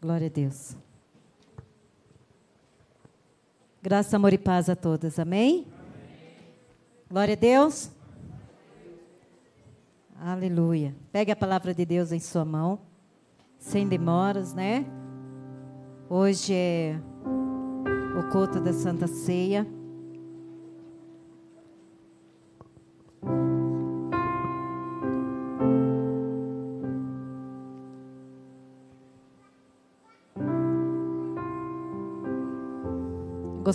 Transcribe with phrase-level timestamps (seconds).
[0.00, 0.76] Glória a Deus.
[3.82, 5.18] Graça, amor e paz a todas.
[5.18, 5.66] Amém?
[5.66, 5.66] Amém.
[7.10, 7.90] Glória a Deus.
[10.20, 10.94] Aleluia.
[11.10, 12.78] Pegue a palavra de Deus em sua mão,
[13.58, 14.86] sem demoras, né?
[16.08, 17.00] Hoje é
[18.18, 19.66] o culto da Santa Ceia.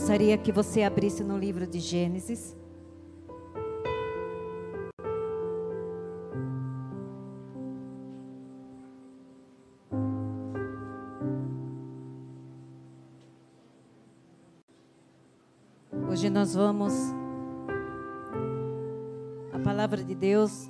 [0.04, 2.58] Gostaria que você abrisse no livro de Gênesis.
[16.12, 16.94] Hoje nós vamos.
[19.54, 20.70] A palavra de Deus.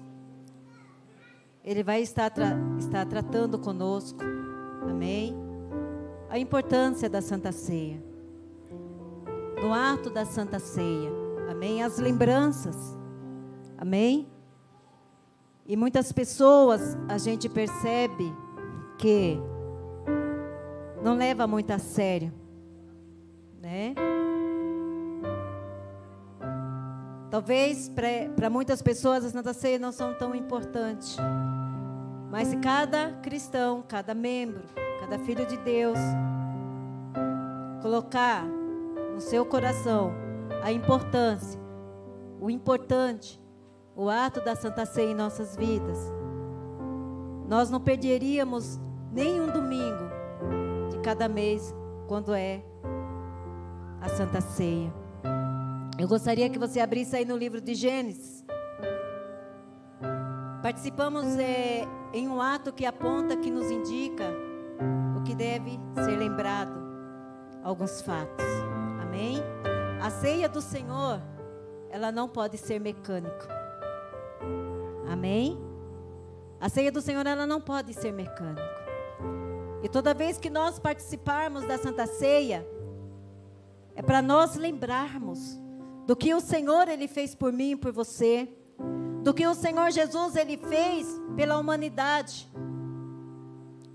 [1.64, 4.20] Ele vai estar, tra estar tratando conosco.
[4.88, 5.36] Amém?
[6.30, 8.12] A importância da Santa Ceia
[9.64, 11.09] no ato da Santa Ceia.
[11.50, 11.81] Amém?
[11.81, 12.75] As lembranças.
[13.78, 14.28] Amém?
[15.66, 18.36] E muitas pessoas a gente percebe
[18.97, 19.39] que
[21.02, 22.33] não leva muito a sério,
[23.61, 23.95] né?
[27.31, 27.89] Talvez
[28.36, 31.16] para muitas pessoas a Santa Ceia não são tão importantes.
[32.30, 34.64] Mas se cada cristão, cada membro,
[35.00, 35.98] cada filho de Deus
[37.81, 38.45] colocar
[39.14, 40.11] no seu coração
[40.64, 41.59] a importância,
[42.39, 43.39] o importante,
[43.95, 45.97] o ato da Santa Ceia em nossas vidas,
[47.47, 48.80] nós não perderíamos
[49.11, 50.09] nem um domingo
[50.89, 51.73] de cada mês
[52.08, 52.64] quando é
[54.02, 54.92] a Santa Ceia.
[56.00, 58.44] Eu gostaria que você abrisse aí no livro de Gênesis.
[60.61, 64.23] Participamos é, em um ato que aponta, que nos indica
[65.17, 66.73] o que deve ser lembrado,
[67.64, 68.62] alguns fatos.
[69.14, 69.38] Amém?
[70.02, 71.22] A ceia do Senhor,
[71.92, 73.48] ela não pode ser mecânica.
[75.08, 75.55] Amém?
[76.60, 78.64] A ceia do Senhor, ela não pode ser mecânica.
[79.83, 82.67] E toda vez que nós participarmos da Santa Ceia,
[83.93, 85.59] é para nós lembrarmos
[86.08, 88.49] do que o Senhor ele fez por mim e por você,
[89.21, 92.52] do que o Senhor Jesus ele fez pela humanidade.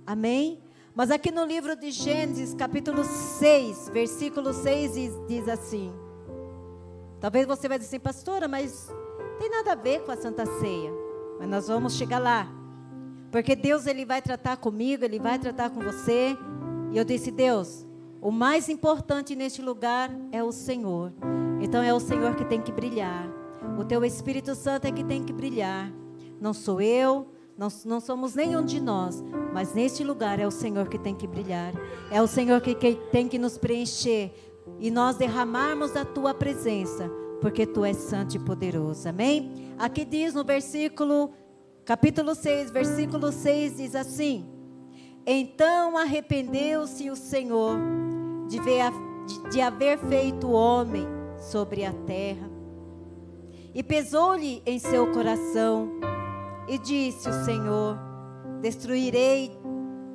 [0.06, 0.62] Amém?
[0.98, 4.94] Mas aqui no livro de Gênesis, capítulo 6, versículo 6,
[5.28, 5.92] diz assim:
[7.20, 8.92] Talvez você vai dizer assim, pastora, mas
[9.38, 10.92] tem nada a ver com a Santa Ceia.
[11.38, 12.48] Mas nós vamos chegar lá.
[13.30, 16.36] Porque Deus ele vai tratar comigo, ele vai tratar com você.
[16.90, 17.86] E eu disse, Deus,
[18.20, 21.12] o mais importante neste lugar é o Senhor.
[21.60, 23.24] Então é o Senhor que tem que brilhar.
[23.78, 25.92] O teu Espírito Santo é que tem que brilhar.
[26.40, 29.20] Não sou eu, não, não somos nenhum de nós,
[29.52, 31.72] mas neste lugar é o Senhor que tem que brilhar,
[32.08, 34.32] é o Senhor que, que tem que nos preencher
[34.78, 37.10] e nós derramarmos a tua presença,
[37.40, 39.08] porque tu és santo e poderoso.
[39.08, 39.72] Amém?
[39.76, 41.32] Aqui diz no versículo,
[41.84, 44.48] capítulo 6, versículo 6 diz assim:
[45.26, 47.76] Então arrependeu-se o Senhor
[48.46, 48.84] de, ver,
[49.26, 51.08] de, de haver feito homem
[51.50, 52.48] sobre a terra,
[53.74, 55.98] e pesou-lhe em seu coração
[56.68, 57.98] e disse o Senhor:
[58.60, 59.58] Destruirei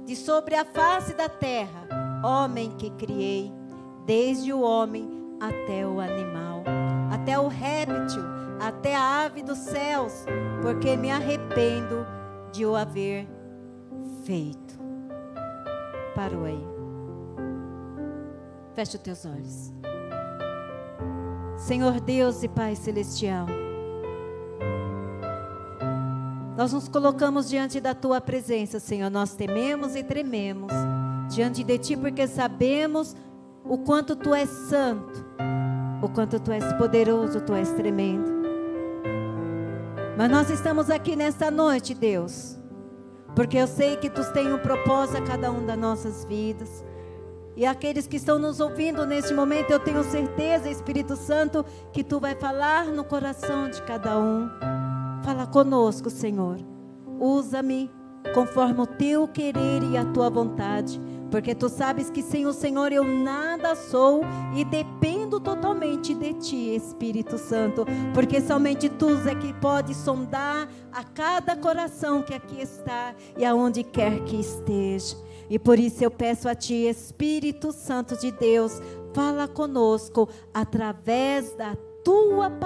[0.06, 1.84] de sobre a face da terra
[2.24, 3.52] homem que criei,
[4.06, 5.10] desde o homem
[5.40, 6.64] até o animal,
[7.12, 8.24] até o réptil,
[8.60, 10.26] até a ave dos céus,
[10.62, 12.06] porque me arrependo
[12.52, 13.28] de o haver
[14.24, 14.80] feito.
[16.16, 16.64] Parou aí.
[18.74, 19.74] Feche os teus olhos.
[21.58, 23.63] Senhor Deus e Pai Celestial.
[26.56, 29.10] Nós nos colocamos diante da tua presença, Senhor.
[29.10, 30.72] Nós tememos e trememos
[31.30, 33.16] diante de ti porque sabemos
[33.66, 35.26] o quanto tu és santo,
[36.02, 38.32] o quanto tu és poderoso, tu és tremendo.
[40.16, 42.60] Mas nós estamos aqui nesta noite, Deus,
[43.36, 46.86] porque eu sei que tu tens um propósito a cada um das nossas vidas.
[47.56, 52.20] E aqueles que estão nos ouvindo neste momento, eu tenho certeza, Espírito Santo, que tu
[52.20, 54.50] vai falar no coração de cada um.
[55.24, 56.60] Fala conosco, Senhor.
[57.18, 57.90] Usa-me
[58.34, 61.00] conforme o teu querer e a tua vontade,
[61.32, 64.22] porque tu sabes que sem o Senhor eu nada sou
[64.54, 71.04] e dependo totalmente de ti, Espírito Santo, porque somente tu é que pode sondar a
[71.04, 75.16] cada coração que aqui está e aonde quer que esteja.
[75.50, 78.82] E por isso eu peço a ti, Espírito Santo de Deus,
[79.14, 81.93] fala conosco através da tua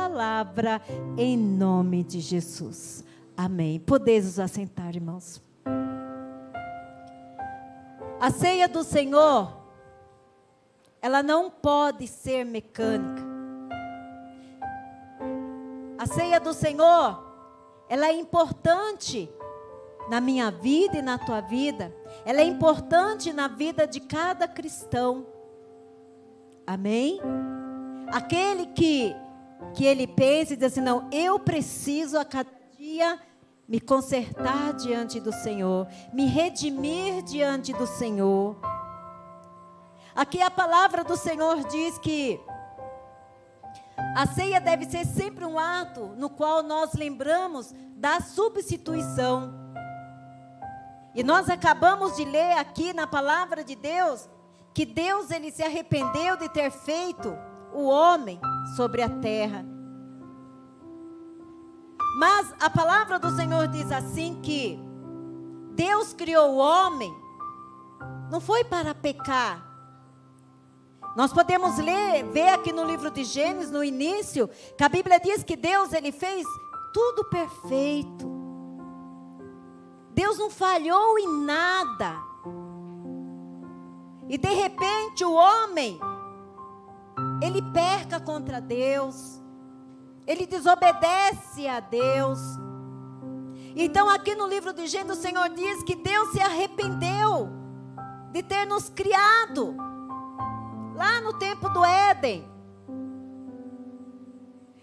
[0.07, 0.81] palavra,
[1.18, 3.04] em nome de Jesus.
[3.36, 3.80] Amém.
[3.80, 5.42] Podeis os assentar, irmãos.
[8.19, 9.56] A ceia do Senhor,
[11.01, 13.24] ela não pode ser mecânica.
[15.98, 17.24] A ceia do Senhor,
[17.90, 19.30] ela é importante
[20.10, 21.94] na minha vida e na tua vida.
[22.25, 25.25] Ela é importante na vida de cada cristão.
[26.66, 27.19] Amém?
[28.12, 29.16] Aquele que
[29.74, 33.19] que ele pense e diz assim: não, eu preciso a cada dia
[33.68, 38.56] me consertar diante do Senhor, me redimir diante do Senhor.
[40.15, 42.39] Aqui a palavra do Senhor diz que
[44.15, 49.54] a ceia deve ser sempre um ato no qual nós lembramos da substituição.
[51.13, 54.30] E nós acabamos de ler aqui na palavra de Deus
[54.74, 57.36] que Deus ele se arrependeu de ter feito
[57.77, 58.39] o homem
[58.75, 59.65] sobre a terra.
[62.19, 64.79] Mas a palavra do Senhor diz assim que
[65.75, 67.13] Deus criou o homem
[68.31, 69.65] não foi para pecar.
[71.15, 75.44] Nós podemos ler, ver aqui no livro de Gênesis, no início, que a Bíblia diz
[75.44, 76.45] que Deus ele fez
[76.94, 78.38] tudo perfeito.
[80.12, 82.18] Deus não falhou em nada.
[84.30, 86.00] E de repente o homem
[87.42, 89.42] ele perca contra Deus,
[90.25, 92.39] ele desobedece a Deus.
[93.75, 97.50] Então, aqui no livro de Gênesis, o Senhor diz que Deus se arrependeu
[98.31, 99.75] de ter nos criado
[100.95, 102.45] lá no tempo do Éden.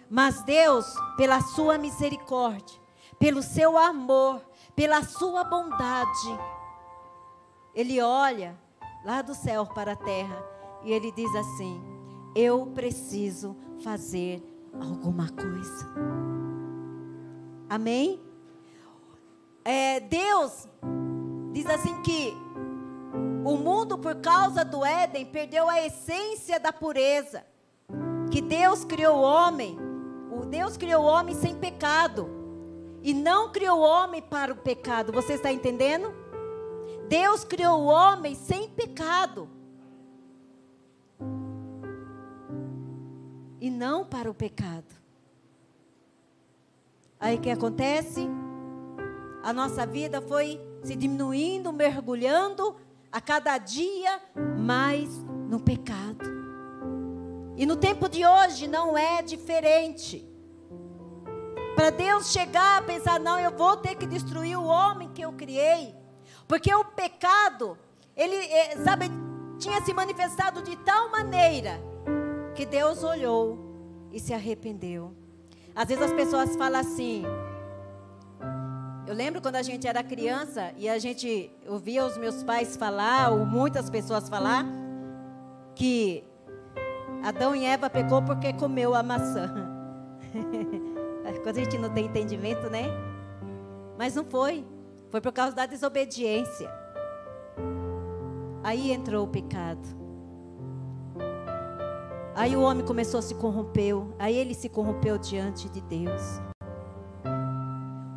[0.08, 0.86] Mas Deus,
[1.16, 2.80] pela sua misericórdia,
[3.18, 4.40] pelo seu amor,
[4.76, 6.38] pela sua bondade,
[7.74, 8.56] Ele olha
[9.04, 10.40] lá do céu para a terra
[10.84, 11.93] e Ele diz assim:
[12.34, 14.42] Eu preciso fazer
[14.80, 15.88] alguma coisa.
[17.68, 18.20] Amém?
[19.64, 20.68] É, Deus
[21.52, 22.34] diz assim que
[23.44, 27.44] o mundo, por causa do Éden, perdeu a essência da pureza.
[28.30, 29.78] Que Deus criou o homem,
[30.32, 32.28] o Deus criou o homem sem pecado.
[33.02, 35.12] E não criou o homem para o pecado.
[35.12, 36.12] Você está entendendo?
[37.06, 39.48] Deus criou o homem sem pecado.
[43.64, 44.84] E não para o pecado.
[47.18, 48.28] Aí o que acontece?
[49.42, 52.76] A nossa vida foi se diminuindo, mergulhando
[53.10, 54.20] a cada dia
[54.58, 55.08] mais
[55.48, 56.26] no pecado.
[57.56, 60.28] E no tempo de hoje não é diferente.
[61.74, 65.32] Para Deus chegar a pensar, não, eu vou ter que destruir o homem que eu
[65.32, 65.94] criei.
[66.46, 67.78] Porque o pecado,
[68.14, 69.06] ele, é, sabe,
[69.58, 71.93] tinha se manifestado de tal maneira
[72.54, 73.58] que Deus olhou
[74.12, 75.12] e se arrependeu.
[75.74, 77.24] Às vezes as pessoas falam assim,
[79.06, 83.30] eu lembro quando a gente era criança e a gente ouvia os meus pais falar,
[83.32, 84.64] ou muitas pessoas falar,
[85.74, 86.24] que
[87.22, 89.52] Adão e Eva pecou porque comeu a maçã.
[91.44, 92.86] quando a gente não tem entendimento, né?
[93.98, 94.66] Mas não foi.
[95.10, 96.70] Foi por causa da desobediência.
[98.62, 100.03] Aí entrou o pecado.
[102.36, 103.94] Aí o homem começou a se corromper.
[104.18, 106.40] Aí ele se corrompeu diante de Deus.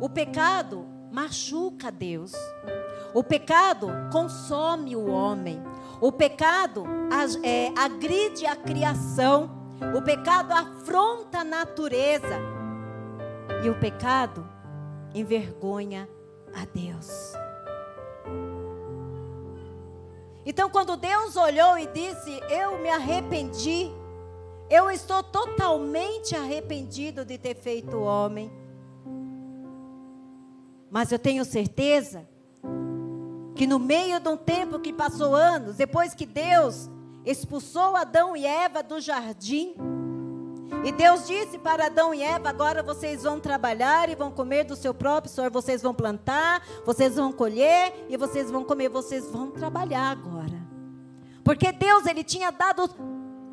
[0.00, 2.32] O pecado machuca Deus.
[3.14, 5.62] O pecado consome o homem.
[6.00, 6.84] O pecado
[7.42, 9.50] é, agride a criação.
[9.96, 12.38] O pecado afronta a natureza.
[13.64, 14.48] E o pecado
[15.14, 16.08] envergonha
[16.54, 17.32] a Deus.
[20.44, 23.92] Então, quando Deus olhou e disse: Eu me arrependi,
[24.70, 28.50] eu estou totalmente arrependido de ter feito homem.
[30.90, 32.28] Mas eu tenho certeza
[33.54, 36.88] que no meio de um tempo que passou anos, depois que Deus
[37.24, 39.74] expulsou Adão e Eva do jardim,
[40.84, 44.76] e Deus disse para Adão e Eva: agora vocês vão trabalhar e vão comer do
[44.76, 49.50] seu próprio suor, vocês vão plantar, vocês vão colher e vocês vão comer, vocês vão
[49.50, 50.56] trabalhar agora.
[51.42, 52.88] Porque Deus, Ele tinha dado,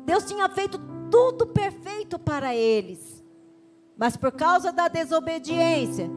[0.04, 0.78] Deus tinha feito
[1.10, 3.24] tudo perfeito para eles.
[3.96, 6.10] Mas por causa da desobediência,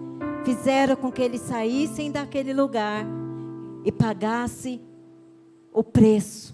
[0.43, 3.05] fizeram com que eles saíssem daquele lugar
[3.85, 4.81] e pagassem
[5.71, 6.53] o preço.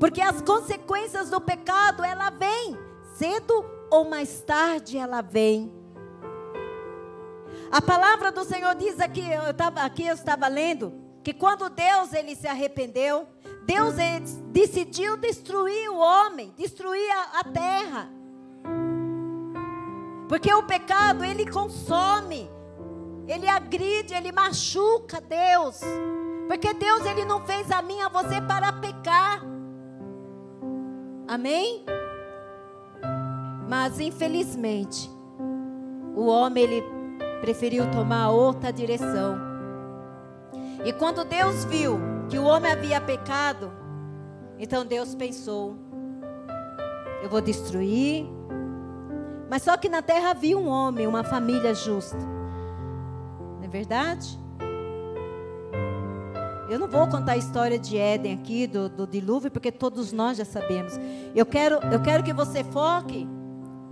[0.00, 2.76] Porque as consequências do pecado, ela vem
[3.14, 5.72] cedo ou mais tarde ela vem.
[7.70, 10.92] A palavra do Senhor diz aqui, eu tava, aqui eu estava lendo,
[11.22, 13.26] que quando Deus ele se arrependeu,
[13.66, 13.96] Deus
[14.52, 18.08] decidiu destruir o homem, destruir a, a terra.
[20.28, 22.48] Porque o pecado ele consome,
[23.26, 25.80] ele agride, ele machuca Deus.
[26.46, 29.42] Porque Deus ele não fez a mim a você para pecar.
[31.26, 31.84] Amém?
[33.68, 35.10] Mas infelizmente,
[36.14, 36.84] o homem ele
[37.40, 39.36] preferiu tomar outra direção.
[40.84, 43.72] E quando Deus viu que o homem havia pecado,
[44.58, 45.76] então Deus pensou:
[47.22, 48.26] eu vou destruir.
[49.48, 52.18] Mas só que na terra havia um homem, uma família justa.
[52.18, 54.38] Não é verdade?
[56.68, 60.36] Eu não vou contar a história de Éden aqui, do, do dilúvio, porque todos nós
[60.36, 60.94] já sabemos.
[61.34, 63.28] Eu quero, eu quero que você foque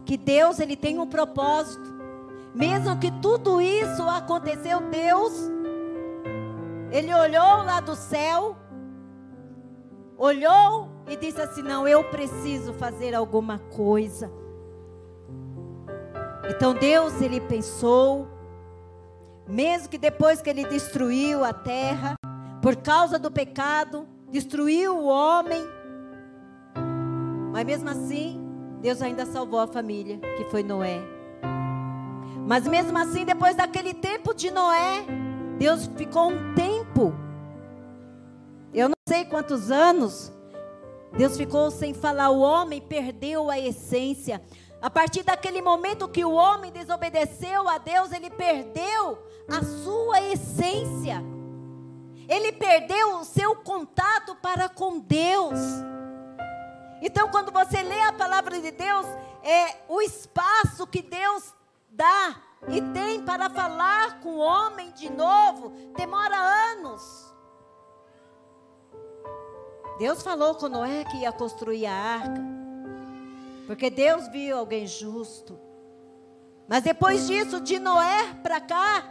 [0.05, 1.95] que Deus ele tem um propósito.
[2.53, 5.33] Mesmo que tudo isso aconteceu, Deus,
[6.91, 8.57] Ele olhou lá do céu,
[10.17, 14.31] olhou e disse assim: Não, eu preciso fazer alguma coisa.
[16.49, 18.29] Então Deus, Ele pensou,
[19.49, 22.15] mesmo que depois que Ele destruiu a terra,
[22.61, 25.63] por causa do pecado, destruiu o homem,
[27.53, 28.41] mas mesmo assim,
[28.81, 31.01] Deus ainda salvou a família, que foi Noé.
[32.47, 35.07] Mas mesmo assim, depois daquele tempo de Noé,
[35.57, 36.74] Deus ficou um tempo,
[38.73, 40.33] eu não sei quantos anos,
[41.17, 44.43] Deus ficou sem falar, o homem perdeu a essência.
[44.83, 51.23] A partir daquele momento que o homem desobedeceu a Deus, ele perdeu a sua essência.
[52.29, 55.59] Ele perdeu o seu contato para com Deus.
[57.01, 59.07] Então, quando você lê a palavra de Deus,
[59.43, 61.55] é o espaço que Deus
[61.91, 62.37] dá
[62.69, 67.35] e tem para falar com o homem de novo, demora anos.
[69.99, 72.43] Deus falou com Noé que ia construir a arca,
[73.67, 75.59] porque Deus viu alguém justo.
[76.67, 79.05] Mas depois disso, de Noé para cá,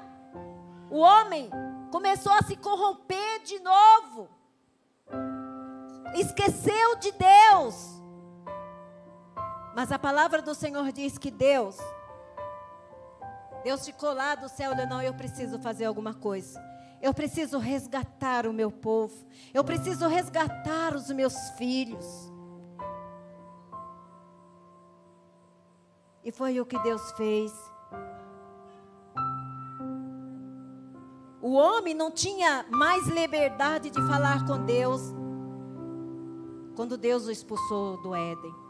[0.90, 1.50] o homem
[1.92, 4.30] começou a se corromper de novo.
[6.16, 7.94] Esqueceu de Deus.
[9.76, 11.78] Mas a palavra do Senhor diz que Deus
[13.64, 16.62] Deus ficou lá do céu, olha, não, eu preciso fazer alguma coisa.
[17.02, 19.26] Eu preciso resgatar o meu povo.
[19.54, 22.06] Eu preciso resgatar os meus filhos.
[26.24, 27.52] E foi o que Deus fez.
[31.42, 35.02] O homem não tinha mais liberdade de falar com Deus
[36.76, 38.64] quando Deus o expulsou do Éden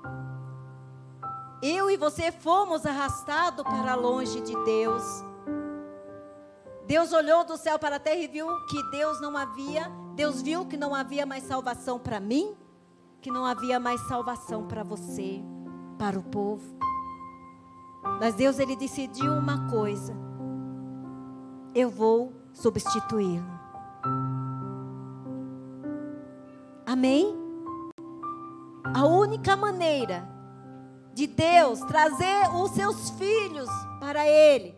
[1.63, 5.03] eu e você fomos arrastados para longe de Deus.
[6.85, 10.65] Deus olhou do céu para a terra e viu que Deus não havia, Deus viu
[10.65, 12.53] que não havia mais salvação para mim,
[13.21, 15.41] que não havia mais salvação para você,
[15.97, 16.77] para o povo.
[18.19, 20.13] Mas Deus ele decidiu uma coisa:
[21.73, 23.63] eu vou substituí-lo.
[26.85, 27.33] Amém?
[28.93, 30.32] A única maneira
[31.13, 34.75] de Deus trazer os seus filhos para Ele,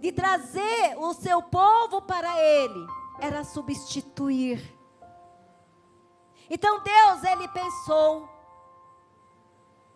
[0.00, 2.86] de trazer o seu povo para Ele,
[3.20, 4.62] era substituir.
[6.50, 8.28] Então Deus, Ele pensou: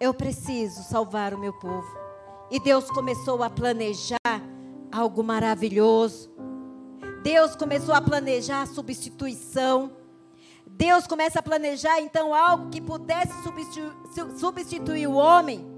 [0.02, 1.86] eu preciso salvar o meu povo.
[2.50, 4.18] E Deus começou a planejar
[4.90, 6.28] algo maravilhoso.
[7.22, 9.92] Deus começou a planejar a substituição.
[10.66, 13.32] Deus começa a planejar então algo que pudesse
[14.38, 15.71] substituir, o homem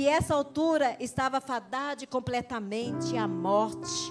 [0.00, 4.10] que essa altura estava fadada completamente à morte.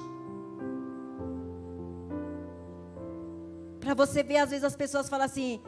[3.79, 5.60] Para você ver, às vezes as pessoas falam assim,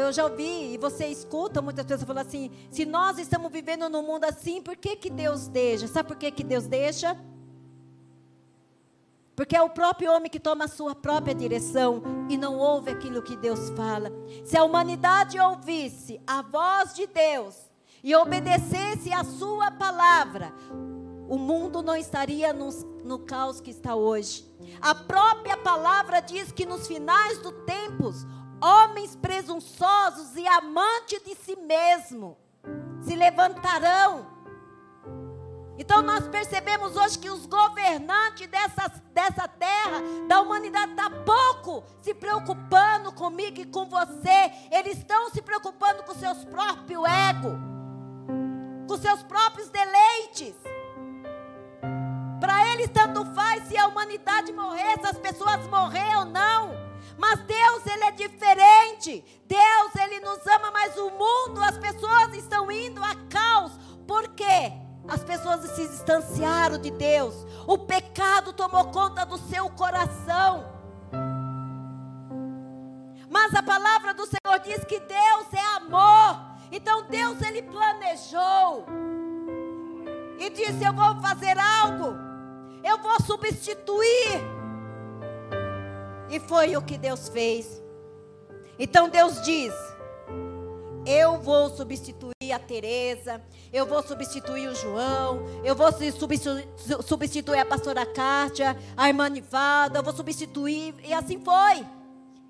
[0.00, 4.00] eu já ouvi e você escuta muitas pessoas falando assim: se nós estamos vivendo num
[4.00, 5.86] mundo assim, por que, que Deus deixa?
[5.86, 7.14] Sabe por que, que Deus deixa?
[9.34, 13.20] Porque é o próprio homem que toma a sua própria direção e não ouve aquilo
[13.20, 14.10] que Deus fala.
[14.42, 17.65] Se a humanidade ouvisse a voz de Deus,
[18.06, 20.54] e obedecesse a sua palavra,
[21.28, 22.70] o mundo não estaria no,
[23.02, 24.48] no caos que está hoje.
[24.80, 28.24] A própria palavra diz que nos finais dos tempos,
[28.62, 32.38] homens presunçosos e amantes de si mesmo
[33.00, 34.28] se levantarão.
[35.76, 41.82] Então nós percebemos hoje que os governantes dessa, dessa terra, da humanidade, estão tá pouco
[42.00, 44.52] se preocupando comigo e com você.
[44.70, 47.75] Eles estão se preocupando com seus próprios egos
[48.86, 50.54] com seus próprios deleites.
[52.40, 56.86] Para eles tanto faz se a humanidade morrer, se as pessoas morrer ou não.
[57.18, 59.24] Mas Deus, ele é diferente.
[59.46, 63.72] Deus, ele nos ama, mas o mundo, as pessoas estão indo a caos.
[64.06, 64.72] Por quê?
[65.08, 67.34] As pessoas se distanciaram de Deus.
[67.66, 70.76] O pecado tomou conta do seu coração.
[73.30, 76.55] Mas a palavra do Senhor diz que Deus é amor.
[76.70, 78.86] Então Deus ele planejou
[80.38, 82.14] e disse: Eu vou fazer algo,
[82.82, 84.56] eu vou substituir.
[86.28, 87.82] E foi o que Deus fez.
[88.78, 89.72] Então Deus diz:
[91.06, 93.40] Eu vou substituir a Teresa,
[93.72, 96.68] eu vou substituir o João, eu vou substituir,
[97.04, 101.95] substituir a pastora Kátia, a irmã Nivada, eu vou substituir, e assim foi.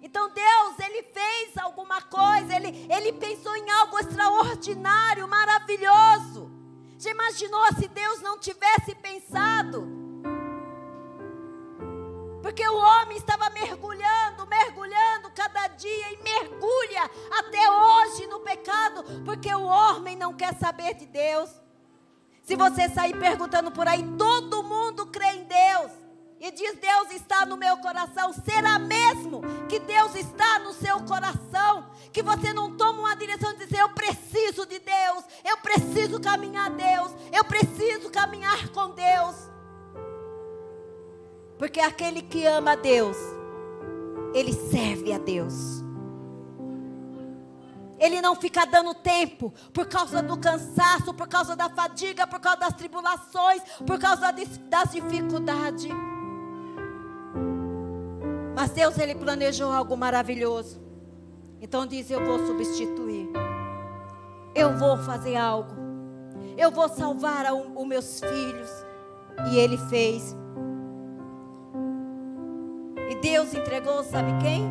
[0.06, 6.48] Então Deus, Ele fez alguma coisa, Ele, Ele pensou em algo extraordinário, maravilhoso.
[6.96, 9.84] Já imaginou se Deus não tivesse pensado?
[12.40, 17.10] Porque o homem estava mergulhando, mergulhando cada dia e mergulha
[17.40, 21.50] até hoje no pecado, porque o homem não quer saber de Deus.
[22.44, 26.05] Se você sair perguntando por aí, todo mundo crê em Deus.
[26.46, 28.32] E diz: Deus está no meu coração.
[28.32, 31.90] Será mesmo que Deus está no seu coração?
[32.12, 36.66] Que você não toma uma direção de dizer: Eu preciso de Deus, eu preciso caminhar
[36.66, 39.34] a Deus, eu preciso caminhar com Deus.
[41.58, 43.16] Porque aquele que ama a Deus,
[44.32, 45.84] ele serve a Deus.
[47.98, 52.60] Ele não fica dando tempo por causa do cansaço, por causa da fadiga, por causa
[52.60, 55.90] das tribulações, por causa das dificuldades.
[58.66, 60.80] Mas Deus ele planejou algo maravilhoso.
[61.60, 63.28] Então diz: Eu vou substituir.
[64.52, 65.70] Eu vou fazer algo.
[66.58, 68.68] Eu vou salvar os meus filhos.
[69.52, 70.34] E ele fez.
[73.08, 74.68] E Deus entregou, sabe quem?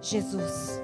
[0.00, 0.80] Jesus.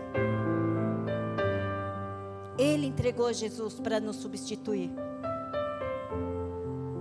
[2.58, 4.90] Ele entregou Jesus para nos substituir.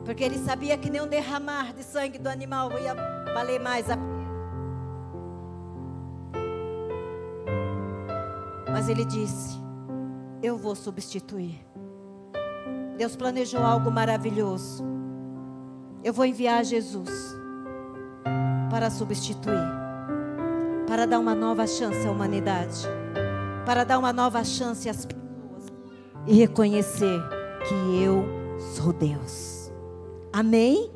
[0.06, 2.94] Porque ele sabia que nem um derramar de sangue do animal ia
[3.34, 3.98] valer mais a
[8.72, 9.58] Mas ele disse:
[10.44, 11.66] Eu vou substituir.
[12.98, 14.84] Deus planejou algo maravilhoso.
[16.04, 17.10] Eu vou enviar Jesus
[18.70, 19.68] para substituir,
[20.88, 22.86] para dar uma nova chance à humanidade,
[23.66, 25.74] para dar uma nova chance às pessoas
[26.28, 27.20] e reconhecer
[27.68, 28.26] que eu
[28.76, 29.65] sou Deus.
[30.36, 30.92] Amém?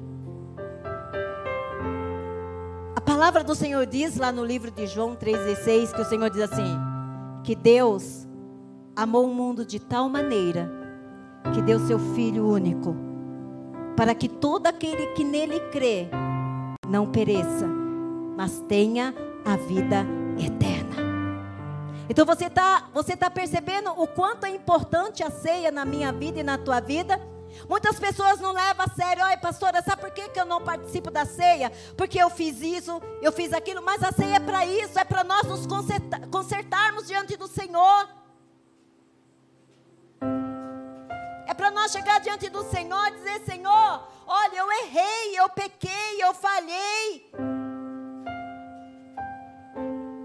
[2.94, 6.42] A palavra do Senhor diz lá no livro de João 3,16 que o Senhor diz
[6.42, 6.78] assim:
[7.42, 8.28] que Deus
[8.94, 10.70] amou o mundo de tal maneira
[11.54, 12.94] que deu seu Filho único,
[13.96, 16.10] para que todo aquele que nele crê
[16.86, 17.66] não pereça,
[18.36, 20.06] mas tenha a vida
[20.38, 20.98] eterna.
[22.10, 26.42] Então você está você tá percebendo o quanto é importante a ceia na minha vida
[26.42, 27.18] e na tua vida?
[27.68, 31.12] Muitas pessoas não levam a sério, olha pastora, sabe por que, que eu não participo
[31.12, 31.72] da ceia?
[31.98, 35.24] Porque eu fiz isso, eu fiz aquilo, mas a ceia é para isso, é para
[35.24, 38.10] nós nos consertar, consertarmos diante do Senhor.
[41.48, 46.24] É para nós chegar diante do Senhor e dizer: Senhor, olha, eu errei, eu pequei,
[46.24, 47.32] eu falhei.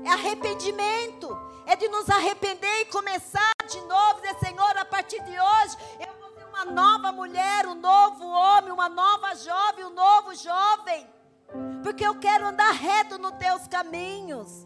[0.04, 5.32] É arrependimento, é de nos arrepender e começar de novo, dizer: Senhor, a partir de
[5.32, 6.23] hoje, eu
[6.54, 11.04] uma nova mulher, um novo homem, uma nova jovem, um novo jovem,
[11.82, 14.64] porque eu quero andar reto nos teus caminhos.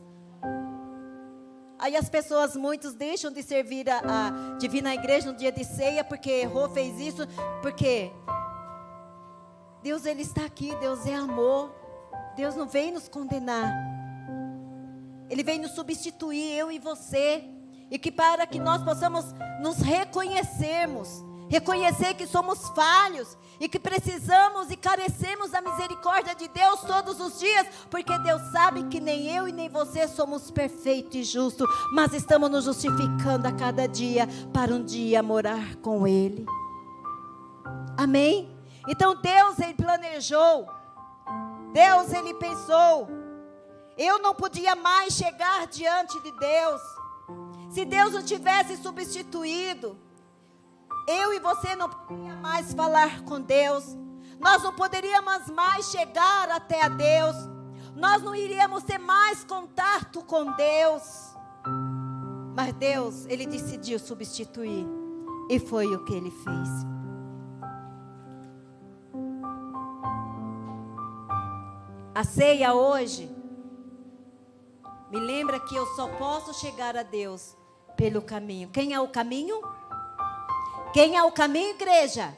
[1.79, 6.31] Aí as pessoas, muitos deixam de servir a, a, igreja no dia de ceia porque
[6.31, 7.27] errou, fez isso,
[7.63, 8.13] porque
[9.83, 11.73] Deus ele está aqui, Deus é amor.
[12.37, 13.73] Deus não vem nos condenar.
[15.31, 17.45] Ele vem nos substituir eu e você,
[17.91, 19.25] e que para que nós possamos
[19.63, 26.81] nos reconhecermos reconhecer que somos falhos e que precisamos e carecemos da misericórdia de Deus
[26.83, 31.25] todos os dias, porque Deus sabe que nem eu e nem você somos perfeitos e
[31.25, 36.47] justos, mas estamos nos justificando a cada dia para um dia morar com Ele.
[37.97, 38.57] Amém?
[38.89, 40.67] Então Deus ele planejou,
[41.73, 43.09] Deus ele pensou.
[43.97, 46.81] Eu não podia mais chegar diante de Deus
[47.71, 49.99] se Deus não tivesse substituído
[51.09, 53.97] eu e você não poderíamos mais falar com Deus,
[54.39, 57.35] nós não poderíamos mais chegar até a Deus,
[57.97, 61.35] nós não iríamos ter mais contato com Deus.
[62.55, 64.87] Mas Deus, Ele decidiu substituir,
[65.49, 66.69] e foi o que Ele fez.
[72.15, 73.31] A ceia hoje
[75.11, 77.57] me lembra que eu só posso chegar a Deus
[77.97, 78.69] pelo caminho.
[78.69, 79.63] Quem é o caminho?
[80.93, 82.35] Quem é o caminho, igreja?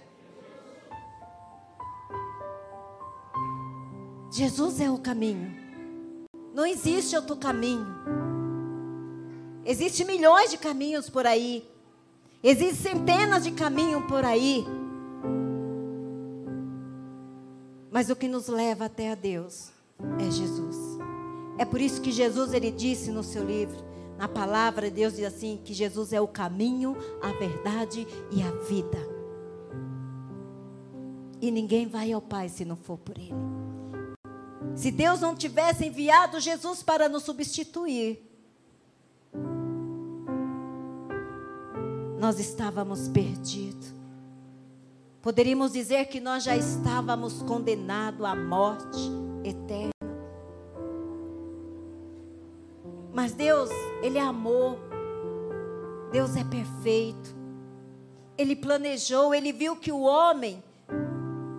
[4.31, 5.55] Jesus é o caminho.
[6.55, 7.87] Não existe outro caminho.
[9.65, 11.69] Existem milhões de caminhos por aí.
[12.43, 14.65] Existem centenas de caminhos por aí.
[17.91, 19.71] Mas o que nos leva até a Deus
[20.19, 20.77] é Jesus.
[21.59, 23.85] É por isso que Jesus ele disse no seu livro,
[24.21, 28.99] na palavra Deus diz assim que Jesus é o caminho, a verdade e a vida.
[31.41, 33.33] E ninguém vai ao Pai se não for por ele.
[34.75, 38.23] Se Deus não tivesse enviado Jesus para nos substituir,
[42.19, 43.95] nós estávamos perdidos.
[45.23, 49.01] Poderíamos dizer que nós já estávamos condenados à morte
[49.43, 49.90] eterna.
[53.21, 53.69] Mas Deus,
[54.01, 54.79] Ele é amor.
[56.11, 57.37] Deus é perfeito.
[58.39, 60.65] Ele planejou, Ele viu que o homem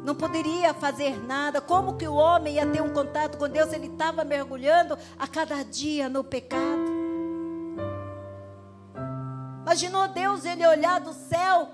[0.04, 1.62] não poderia fazer nada.
[1.62, 3.71] Como que o homem ia ter um contato com Deus?
[3.74, 6.91] Ele estava mergulhando a cada dia no pecado.
[9.62, 11.69] Imaginou Deus ele olhar do céu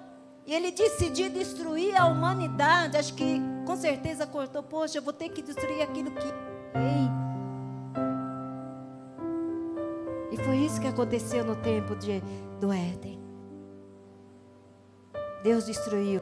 [0.46, 2.98] e ele decidir destruir a humanidade.
[2.98, 4.62] Acho que com certeza cortou.
[4.64, 6.28] Poxa, eu vou ter que destruir aquilo que.
[6.76, 7.27] Ei.
[10.38, 12.22] E foi isso que aconteceu no tempo de,
[12.60, 13.20] do Éden.
[15.44, 16.22] Deus destruiu.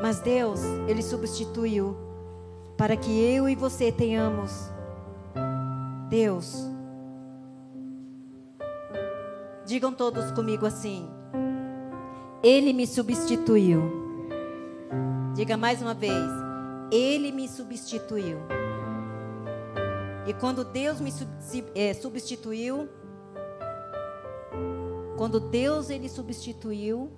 [0.00, 1.96] Mas Deus, Ele substituiu
[2.76, 4.70] para que eu e você tenhamos
[6.08, 6.68] Deus
[9.68, 11.06] Digam todos comigo assim:
[12.42, 13.82] Ele me substituiu.
[15.34, 16.24] Diga mais uma vez:
[16.90, 18.38] Ele me substituiu.
[20.28, 21.10] E quando Deus me
[21.74, 22.86] é, substituiu,
[25.16, 27.10] quando Deus ele substituiu,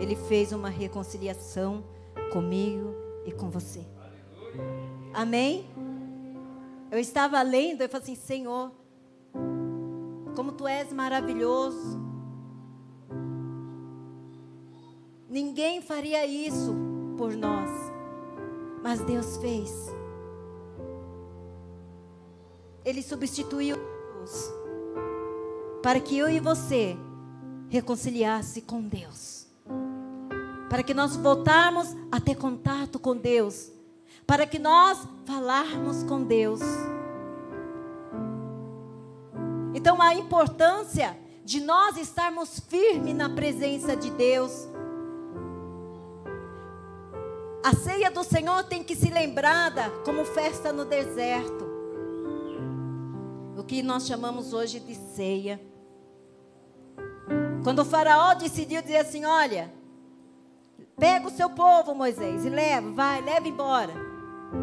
[0.00, 1.84] ele fez uma reconciliação
[2.32, 2.94] comigo
[3.26, 3.86] e com você.
[5.12, 5.66] Amém?
[6.90, 8.72] Eu estava lendo, eu falei assim, Senhor,
[10.34, 12.00] como tu és maravilhoso.
[15.28, 16.74] Ninguém faria isso
[17.18, 17.70] por nós,
[18.82, 20.01] mas Deus fez.
[22.84, 24.52] Ele substituiu Deus
[25.82, 26.96] para que eu e você
[27.68, 29.46] reconciliasse com Deus.
[30.70, 33.70] Para que nós voltarmos a ter contato com Deus.
[34.26, 36.60] Para que nós falarmos com Deus.
[39.74, 44.68] Então, a importância de nós estarmos firmes na presença de Deus.
[47.64, 51.71] A ceia do Senhor tem que ser lembrada como festa no deserto.
[53.62, 55.60] O que nós chamamos hoje de ceia.
[57.62, 59.72] Quando o faraó decidiu dizer assim: Olha,
[60.98, 63.92] pega o seu povo, Moisés, e leva, vai, leva embora.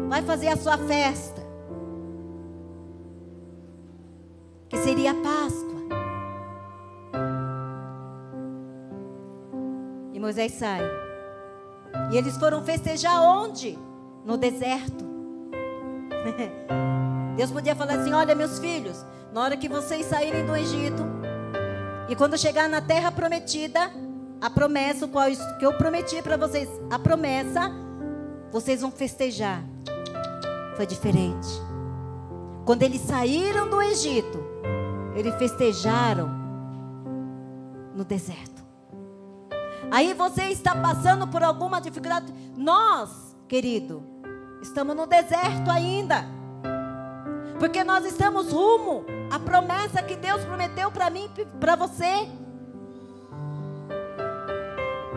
[0.06, 1.40] Vai fazer a sua festa.
[4.68, 5.80] que seria a Páscoa.
[10.12, 10.82] E Moisés sai.
[12.12, 13.76] E eles foram festejar onde?
[14.24, 15.04] No deserto.
[17.40, 21.02] Deus podia falar assim: Olha, meus filhos, na hora que vocês saírem do Egito,
[22.06, 23.90] e quando chegar na terra prometida,
[24.38, 25.26] a promessa, qual
[25.58, 27.72] que eu prometi para vocês, a promessa,
[28.52, 29.64] vocês vão festejar.
[30.76, 31.48] Foi diferente.
[32.66, 34.38] Quando eles saíram do Egito,
[35.16, 36.28] eles festejaram
[37.96, 38.62] no deserto.
[39.90, 42.34] Aí você está passando por alguma dificuldade.
[42.54, 44.02] Nós, querido,
[44.60, 46.38] estamos no deserto ainda.
[47.60, 52.26] Porque nós estamos rumo à promessa que Deus prometeu para mim e para você.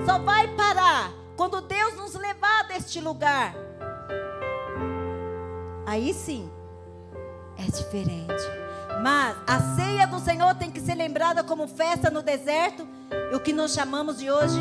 [0.05, 3.55] Só vai parar quando Deus nos levar deste lugar.
[5.85, 6.51] Aí sim,
[7.57, 8.43] é diferente.
[9.01, 12.85] Mas a ceia do Senhor tem que ser lembrada como festa no deserto.
[13.31, 14.59] E o que nós chamamos de hoje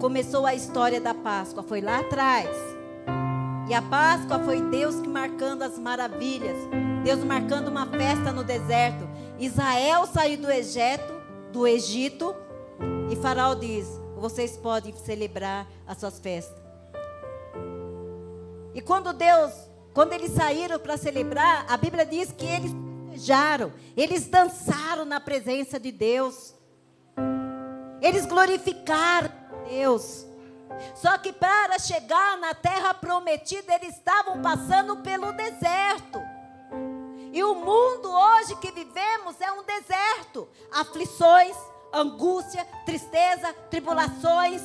[0.00, 2.71] começou a história da Páscoa, foi lá atrás.
[3.72, 6.58] E a Páscoa foi Deus que marcando as maravilhas,
[7.02, 9.08] Deus marcando uma festa no deserto.
[9.38, 11.14] Israel saiu do Egito,
[11.50, 12.36] do Egito,
[13.10, 16.62] e Faraó diz: "Vocês podem celebrar as suas festas".
[18.74, 19.54] E quando Deus,
[19.94, 22.72] quando eles saíram para celebrar, a Bíblia diz que eles
[23.08, 26.54] festejaram, eles dançaram na presença de Deus,
[28.02, 29.30] eles glorificaram
[29.66, 30.26] Deus.
[30.94, 36.20] Só que para chegar na terra prometida, eles estavam passando pelo deserto.
[37.32, 41.56] E o mundo hoje que vivemos é um deserto aflições,
[41.92, 44.62] angústia, tristeza, tribulações,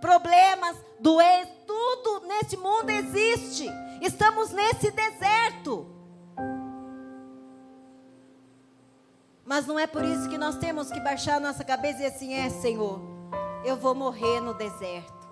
[0.00, 3.68] problemas, doenças, tudo nesse mundo existe.
[4.00, 5.86] Estamos nesse deserto.
[9.44, 12.48] Mas não é por isso que nós temos que baixar nossa cabeça e assim é,
[12.50, 13.00] Senhor,
[13.64, 15.28] eu vou morrer no deserto.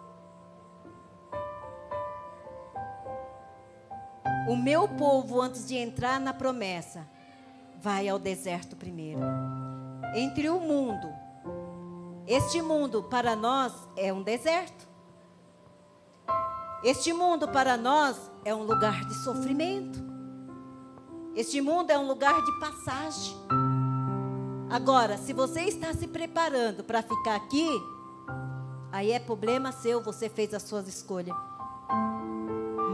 [4.48, 7.06] O meu povo, antes de entrar na promessa,
[7.80, 9.20] vai ao deserto primeiro.
[10.14, 11.08] Entre o mundo,
[12.26, 14.88] este mundo para nós é um deserto.
[16.82, 19.98] Este mundo para nós é um lugar de sofrimento.
[21.34, 23.36] Este mundo é um lugar de passagem.
[24.70, 27.68] Agora, se você está se preparando para ficar aqui,
[28.92, 31.36] aí é problema seu, você fez as suas escolhas.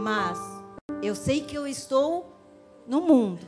[0.03, 0.39] Mas
[1.01, 2.33] eu sei que eu estou
[2.87, 3.45] no mundo.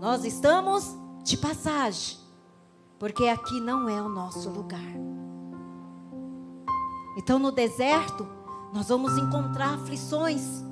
[0.00, 2.18] Nós estamos de passagem,
[2.98, 4.80] porque aqui não é o nosso lugar.
[7.16, 8.26] Então, no deserto,
[8.72, 10.62] nós vamos encontrar aflições.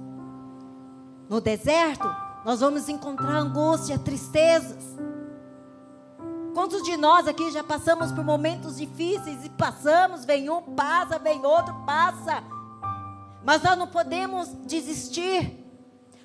[1.28, 2.06] No deserto,
[2.44, 4.96] nós vamos encontrar angústia, tristezas.
[6.56, 11.44] Quantos de nós aqui já passamos por momentos difíceis e passamos, vem um, passa, vem
[11.44, 12.42] outro, passa.
[13.44, 15.62] Mas nós não podemos desistir.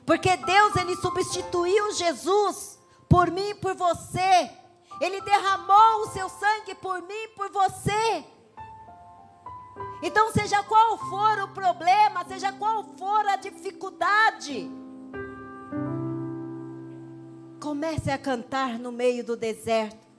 [0.05, 4.49] Porque Deus ele substituiu Jesus por mim e por você.
[5.01, 8.23] Ele derramou o seu sangue por mim e por você.
[10.01, 14.71] Então, seja qual for o problema, seja qual for a dificuldade,
[17.59, 20.10] comece a cantar no meio do deserto.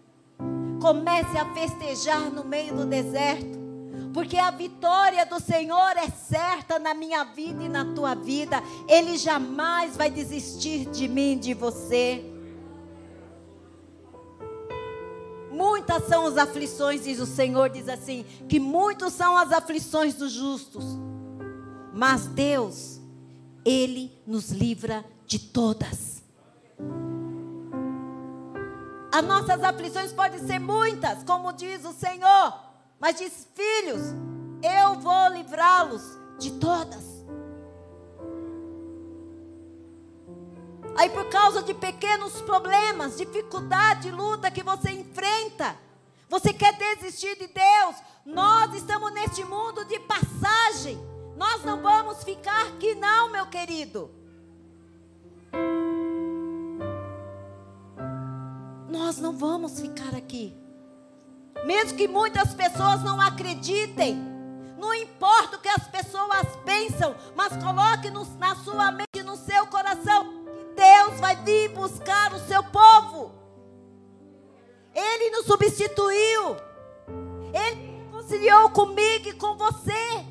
[0.82, 3.62] Comece a festejar no meio do deserto
[4.12, 8.62] porque a vitória do Senhor é certa na minha vida e na tua vida.
[8.86, 12.22] Ele jamais vai desistir de mim, de você.
[15.50, 20.32] Muitas são as aflições, diz o Senhor, diz assim, que muitos são as aflições dos
[20.32, 20.84] justos.
[21.92, 23.00] Mas Deus,
[23.64, 26.22] ele nos livra de todas.
[29.12, 32.54] As nossas aflições podem ser muitas, como diz o Senhor.
[32.98, 34.00] Mas diz: Filhos,
[34.62, 36.02] eu vou livrá-los
[36.38, 37.04] de todas.
[40.96, 45.76] Aí, por causa de pequenos problemas, dificuldade, luta que você enfrenta,
[46.28, 47.96] você quer desistir de Deus.
[48.24, 50.98] Nós estamos neste mundo de passagem.
[51.36, 54.21] Nós não vamos ficar aqui, não, meu querido.
[58.92, 60.54] Nós não vamos ficar aqui.
[61.64, 64.22] Mesmo que muitas pessoas não acreditem,
[64.76, 69.66] não importa o que as pessoas pensam, mas coloque no, na sua mente, no seu
[69.68, 73.32] coração, que Deus vai vir buscar o seu povo.
[74.94, 76.56] Ele nos substituiu.
[77.54, 80.22] Ele conciliou comigo e com você.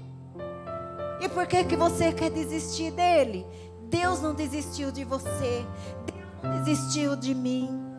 [1.20, 3.44] E por que que você quer desistir dele?
[3.90, 5.66] Deus não desistiu de você.
[6.06, 7.91] Deus não desistiu de mim.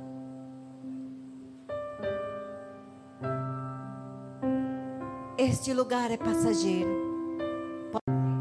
[5.42, 6.88] Este lugar é passageiro.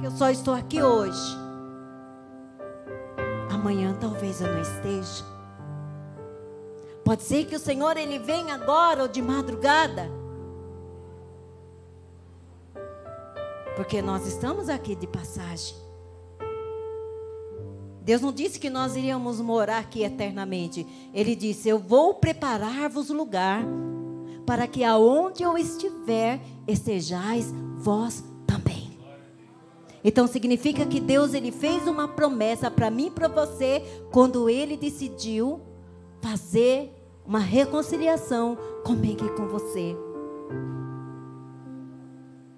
[0.03, 1.35] Eu só estou aqui hoje.
[3.49, 5.25] Amanhã talvez eu não esteja.
[7.03, 10.11] Pode ser que o Senhor ele venha agora ou de madrugada.
[13.75, 15.75] Porque nós estamos aqui de passagem.
[18.03, 20.85] Deus não disse que nós iríamos morar aqui eternamente.
[21.11, 23.65] Ele disse: Eu vou preparar-vos lugar
[24.51, 28.99] para que aonde eu estiver, estejais vós também.
[30.03, 34.75] Então significa que Deus ele fez uma promessa para mim e para você quando ele
[34.75, 35.61] decidiu
[36.19, 36.93] fazer
[37.25, 39.95] uma reconciliação comigo e com você.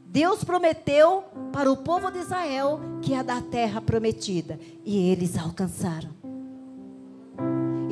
[0.08, 5.38] Deus prometeu para o povo de Israel que ia dar a terra prometida e eles
[5.38, 6.23] alcançaram.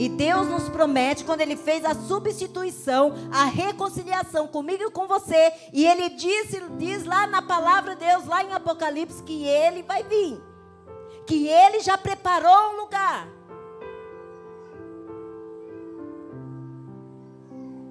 [0.02, 5.54] E Deus nos promete, quando Ele fez a substituição, a reconciliação comigo e com você,
[5.72, 10.02] e Ele disse, diz lá na palavra de Deus, lá em Apocalipse, que Ele vai
[10.02, 10.42] vir,
[11.28, 13.28] que Ele já preparou um lugar.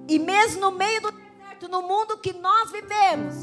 [0.09, 3.35] E mesmo no meio do deserto, no mundo que nós vivemos,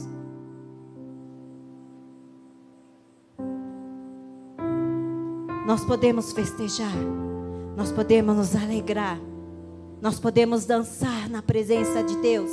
[5.66, 7.17] nós podemos festejar
[7.78, 9.20] nós podemos nos alegrar,
[10.02, 12.50] nós podemos dançar na presença de Deus,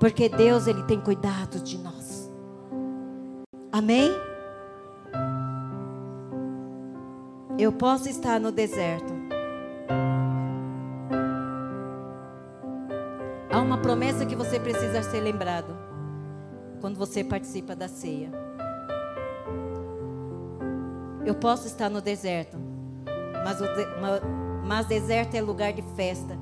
[0.00, 2.28] porque Deus ele tem cuidado de nós.
[3.70, 4.10] Amém?
[7.56, 9.14] Eu posso estar no deserto.
[13.48, 15.72] Há uma promessa que você precisa ser lembrado
[16.80, 18.32] quando você participa da ceia.
[21.24, 22.73] Eu posso estar no deserto,
[23.44, 23.86] mas, o de,
[24.66, 26.36] mas deserto é lugar de festa.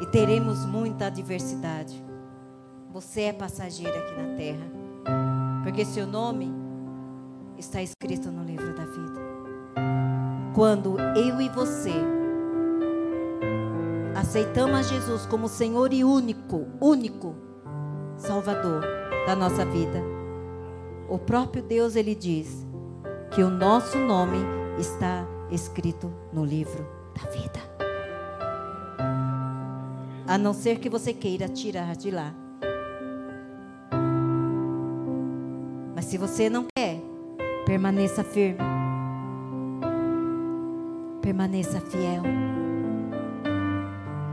[0.00, 2.04] E teremos muita adversidade.
[2.92, 4.66] Você é passageiro aqui na terra,
[5.62, 6.52] porque seu nome
[7.56, 9.20] está escrito no livro da vida.
[10.54, 11.92] Quando eu e você
[14.16, 17.36] aceitamos a Jesus como Senhor e único, único
[18.16, 18.82] Salvador
[19.26, 20.02] da nossa vida,
[21.08, 22.67] o próprio Deus ele diz
[23.30, 24.38] que o nosso nome
[24.78, 27.60] está escrito no livro da vida.
[30.26, 32.34] A não ser que você queira tirar de lá.
[35.94, 37.00] Mas se você não quer,
[37.64, 38.58] permaneça firme.
[41.22, 42.22] Permaneça fiel.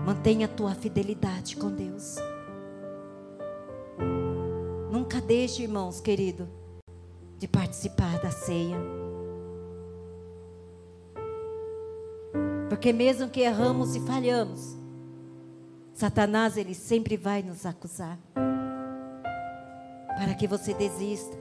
[0.05, 2.17] Mantenha a tua fidelidade com Deus.
[4.91, 6.47] Nunca deixe, irmãos, querido,
[7.45, 8.75] de participar da ceia.
[12.67, 14.75] Porque mesmo que erramos e falhamos,
[15.93, 18.17] Satanás ele sempre vai nos acusar.
[18.34, 21.38] Para que você desista.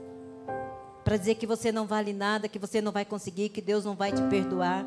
[1.03, 3.97] Para dizer que você não vale nada, que você não vai conseguir, que Deus não
[3.97, 4.85] vai te perdoar.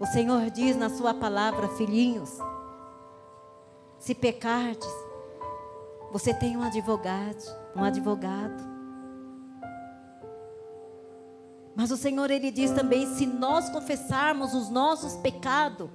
[0.00, 2.38] O Senhor diz na sua palavra, filhinhos,
[3.98, 4.88] se pecardes,
[6.10, 8.75] você tem um advogado, um advogado.
[11.76, 15.90] Mas o Senhor ele diz também, se nós confessarmos os nossos pecados,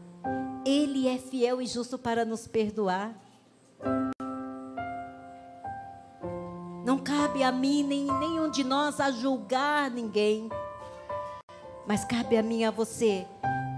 [0.64, 3.16] ele é fiel e justo para nos perdoar.
[6.86, 10.50] Não cabe a mim nem nenhum de nós a julgar ninguém.
[11.88, 13.26] Mas cabe a mim e a você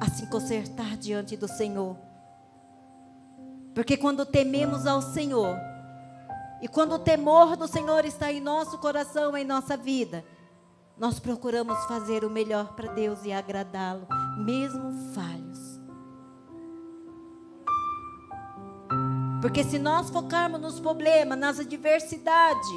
[0.01, 1.95] a se consertar diante do Senhor.
[3.73, 5.57] Porque quando tememos ao Senhor,
[6.61, 10.23] e quando o temor do Senhor está em nosso coração, em nossa vida,
[10.97, 15.82] nós procuramos fazer o melhor para Deus e agradá-lo, mesmo falhos.
[19.41, 22.69] Porque se nós focarmos nos problemas, nas adversidades,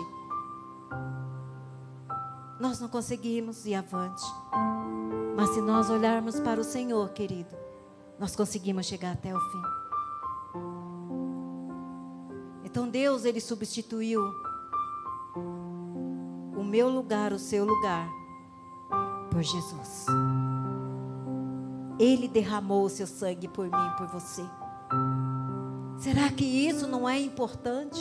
[2.58, 4.24] nós não conseguimos ir avante.
[5.36, 7.54] Mas se nós olharmos para o Senhor, querido,
[8.18, 9.62] nós conseguimos chegar até o fim.
[12.64, 14.20] Então Deus, Ele substituiu
[16.66, 18.08] meu lugar, o seu lugar,
[19.30, 20.06] por Jesus.
[21.98, 24.42] Ele derramou o seu sangue por mim, por você.
[25.98, 28.00] Será que isso não é importante?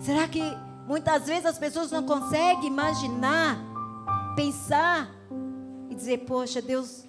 [0.00, 0.42] Será que
[0.86, 3.58] muitas vezes as pessoas não conseguem imaginar,
[4.36, 5.10] pensar
[5.88, 7.04] e dizer: Poxa, Deus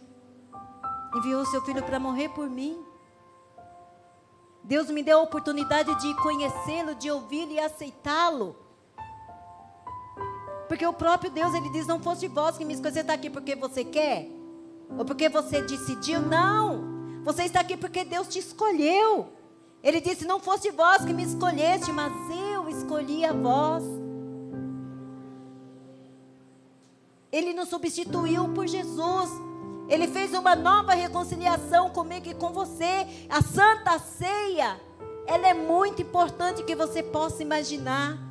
[1.15, 2.77] enviou o seu filho para morrer por mim?
[4.63, 8.55] Deus me deu a oportunidade de conhecê-lo, de ouvi-lo e aceitá-lo.
[10.69, 12.93] Porque o próprio Deus, ele diz: Não fosse vós que me escolheu.
[12.93, 14.29] Você está aqui porque você quer?
[14.97, 16.21] Ou porque você decidiu?
[16.21, 17.21] Não.
[17.25, 19.29] Você está aqui porque Deus te escolheu.
[19.83, 22.13] Ele disse: Não fosse vós que me escolheste, mas
[22.53, 23.83] eu escolhi a vós.
[27.31, 29.29] Ele nos substituiu por Jesus.
[29.87, 33.07] Ele fez uma nova reconciliação comigo e com você.
[33.27, 34.79] A Santa Ceia,
[35.25, 38.28] ela é muito importante que você possa imaginar.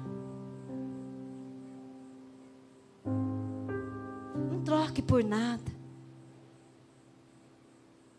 [5.09, 5.73] Por nada.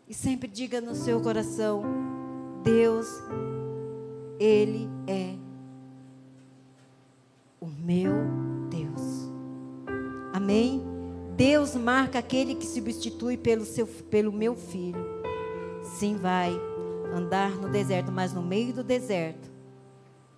[0.08, 1.82] E sempre diga no seu coração:
[2.64, 3.06] Deus,
[4.38, 5.36] Ele é
[7.60, 8.12] o meu
[8.68, 9.30] Deus.
[10.32, 10.82] Amém?
[11.36, 15.00] Deus marca aquele que substitui pelo, seu, pelo meu filho.
[15.82, 16.52] Sim, vai
[17.14, 19.48] andar no deserto, mas no meio do deserto,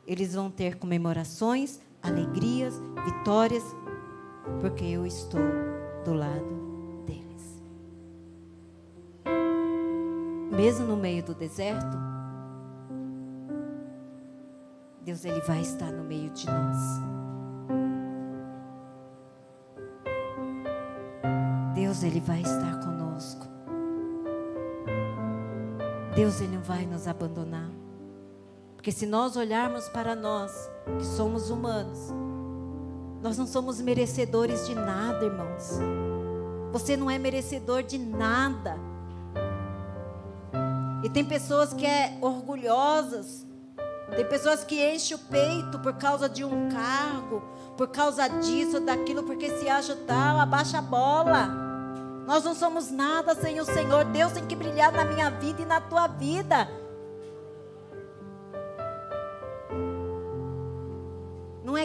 [0.07, 3.65] eles vão ter comemorações, alegrias, vitórias,
[4.61, 5.41] porque eu estou
[6.05, 7.63] do lado deles.
[10.51, 11.97] Mesmo no meio do deserto,
[15.05, 16.77] Deus ele vai estar no meio de nós.
[21.75, 23.47] Deus ele vai estar conosco.
[26.15, 27.71] Deus ele não vai nos abandonar.
[28.77, 30.53] Porque se nós olharmos para nós,
[30.99, 32.13] que somos humanos,
[33.23, 35.79] nós não somos merecedores de nada, irmãos.
[36.73, 38.77] Você não é merecedor de nada.
[41.05, 43.47] E tem pessoas que é orgulhosas,
[44.17, 47.43] tem pessoas que enchem o peito por causa de um cargo,
[47.77, 51.49] por causa disso, daquilo, porque se acha tal, abaixa a bola.
[52.27, 54.05] Nós não somos nada sem o Senhor.
[54.07, 56.69] Deus tem que brilhar na minha vida e na tua vida.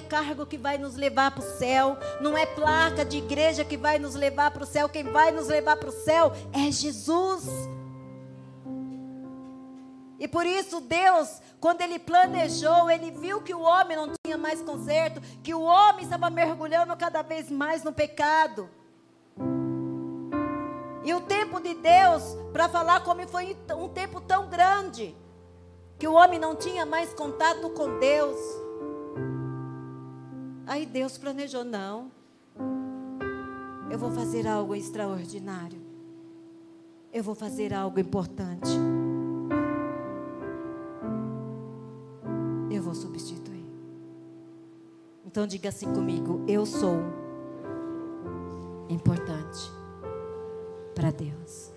[0.07, 3.99] Cargo que vai nos levar para o céu, não é placa de igreja que vai
[3.99, 4.89] nos levar para o céu.
[4.89, 7.45] Quem vai nos levar para o céu é Jesus.
[10.19, 14.61] E por isso Deus, quando Ele planejou, Ele viu que o homem não tinha mais
[14.61, 18.69] conserto, que o homem estava mergulhando cada vez mais no pecado.
[21.03, 25.15] E o tempo de Deus para falar como foi um tempo tão grande,
[25.99, 28.37] que o homem não tinha mais contato com Deus.
[30.67, 32.11] Aí Deus planejou: não,
[33.89, 35.81] eu vou fazer algo extraordinário,
[37.11, 38.69] eu vou fazer algo importante.
[42.77, 43.65] eu vou substituir.
[45.25, 46.99] Então diga assim comigo: eu sou
[48.89, 49.71] importante
[50.95, 51.71] para Deus.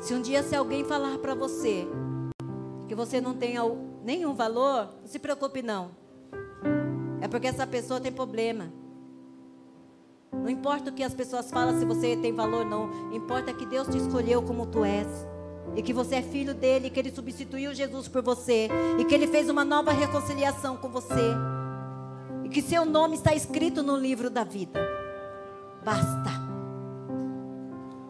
[0.00, 1.86] Se um dia se alguém falar para você
[2.88, 3.54] que você não tem
[4.04, 6.01] nenhum valor, não se preocupe não.
[7.22, 8.72] É porque essa pessoa tem problema.
[10.32, 13.86] Não importa o que as pessoas falam se você tem valor não, importa que Deus
[13.86, 15.06] te escolheu como tu és
[15.76, 18.68] e que você é filho dele, que ele substituiu Jesus por você,
[18.98, 21.32] e que ele fez uma nova reconciliação com você,
[22.44, 24.80] e que seu nome está escrito no livro da vida.
[25.84, 26.30] Basta.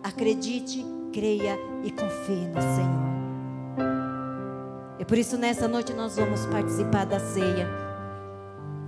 [0.02, 3.12] Acredite, creia e confie no Senhor.
[4.98, 7.91] E por isso nessa noite nós vamos participar da ceia.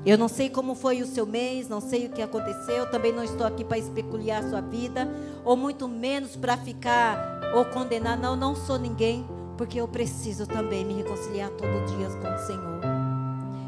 [0.06, 3.24] Eu não sei como foi o seu mês, não sei o que aconteceu, também não
[3.24, 5.08] estou aqui para especular a sua vida,
[5.44, 8.18] ou muito menos para ficar ou condenar.
[8.18, 9.26] Não, não sou ninguém,
[9.56, 12.80] porque eu preciso também me reconciliar todos os dias com o Senhor.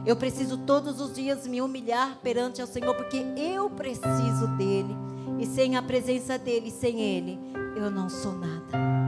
[0.04, 4.94] Eu preciso todos os dias me humilhar perante ao Senhor, porque eu preciso dEle.
[5.38, 7.38] E sem a presença dEle, sem Ele,
[7.76, 9.05] eu não sou nada.